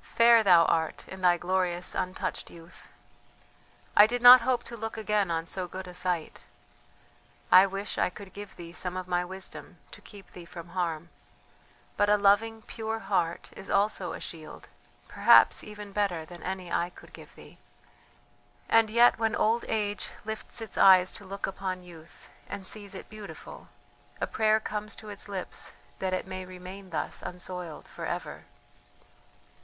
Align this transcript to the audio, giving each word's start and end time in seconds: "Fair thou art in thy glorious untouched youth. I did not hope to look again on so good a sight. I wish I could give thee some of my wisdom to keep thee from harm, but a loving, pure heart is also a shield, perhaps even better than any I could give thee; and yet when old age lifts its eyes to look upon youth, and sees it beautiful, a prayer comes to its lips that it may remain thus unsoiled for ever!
"Fair 0.00 0.42
thou 0.42 0.64
art 0.64 1.06
in 1.08 1.20
thy 1.20 1.36
glorious 1.36 1.94
untouched 1.94 2.50
youth. 2.50 2.88
I 3.94 4.06
did 4.06 4.22
not 4.22 4.40
hope 4.40 4.62
to 4.62 4.78
look 4.78 4.96
again 4.96 5.30
on 5.30 5.44
so 5.46 5.68
good 5.68 5.86
a 5.86 5.92
sight. 5.92 6.44
I 7.52 7.66
wish 7.66 7.98
I 7.98 8.08
could 8.08 8.32
give 8.32 8.56
thee 8.56 8.72
some 8.72 8.96
of 8.96 9.06
my 9.06 9.26
wisdom 9.26 9.76
to 9.90 10.00
keep 10.00 10.32
thee 10.32 10.46
from 10.46 10.70
harm, 10.70 11.10
but 11.98 12.08
a 12.08 12.16
loving, 12.16 12.62
pure 12.62 12.98
heart 13.00 13.50
is 13.54 13.68
also 13.68 14.14
a 14.14 14.20
shield, 14.20 14.68
perhaps 15.06 15.62
even 15.62 15.92
better 15.92 16.24
than 16.24 16.42
any 16.42 16.72
I 16.72 16.88
could 16.88 17.12
give 17.12 17.34
thee; 17.34 17.58
and 18.70 18.88
yet 18.88 19.18
when 19.18 19.34
old 19.36 19.66
age 19.68 20.08
lifts 20.24 20.62
its 20.62 20.78
eyes 20.78 21.12
to 21.12 21.26
look 21.26 21.46
upon 21.46 21.82
youth, 21.82 22.30
and 22.46 22.66
sees 22.66 22.94
it 22.94 23.10
beautiful, 23.10 23.68
a 24.18 24.26
prayer 24.26 24.60
comes 24.60 24.96
to 24.96 25.10
its 25.10 25.28
lips 25.28 25.74
that 25.98 26.14
it 26.14 26.26
may 26.26 26.46
remain 26.46 26.88
thus 26.88 27.20
unsoiled 27.20 27.86
for 27.86 28.06
ever! 28.06 28.46